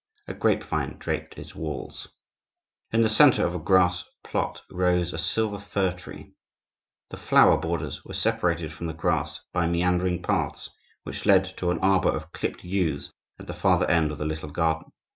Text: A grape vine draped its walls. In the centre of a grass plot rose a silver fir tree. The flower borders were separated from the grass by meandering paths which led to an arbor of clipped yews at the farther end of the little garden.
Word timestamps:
A 0.27 0.33
grape 0.33 0.63
vine 0.63 0.95
draped 0.97 1.37
its 1.37 1.53
walls. 1.53 2.07
In 2.91 3.03
the 3.03 3.07
centre 3.07 3.45
of 3.45 3.53
a 3.53 3.59
grass 3.59 4.03
plot 4.23 4.63
rose 4.71 5.13
a 5.13 5.19
silver 5.19 5.59
fir 5.59 5.91
tree. 5.91 6.33
The 7.11 7.17
flower 7.17 7.55
borders 7.59 8.03
were 8.03 8.15
separated 8.15 8.73
from 8.73 8.87
the 8.87 8.93
grass 8.95 9.41
by 9.53 9.67
meandering 9.67 10.23
paths 10.23 10.71
which 11.03 11.27
led 11.27 11.55
to 11.57 11.69
an 11.69 11.77
arbor 11.83 12.09
of 12.09 12.31
clipped 12.31 12.63
yews 12.63 13.13
at 13.37 13.45
the 13.45 13.53
farther 13.53 13.87
end 13.91 14.11
of 14.11 14.17
the 14.17 14.25
little 14.25 14.49
garden. 14.49 14.91